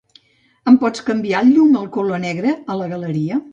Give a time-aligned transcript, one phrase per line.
[0.71, 3.43] Em pots canviar el llum al color negre a la galeria?